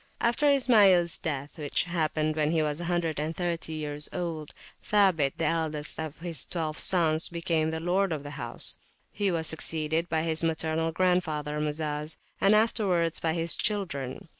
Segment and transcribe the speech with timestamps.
[0.19, 6.17] After Ismails death, which happened when he was 130 years old, Sabit, the eldest of
[6.21, 8.79] his twelve sons, became lord of the house.
[9.11, 14.29] He was succeeded by his maternal grandfather Muzaz, and afterwards by his children.